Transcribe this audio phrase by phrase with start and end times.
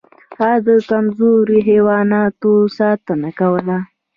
[0.39, 3.77] هغه د کمزورو حیواناتو ساتنه کوله.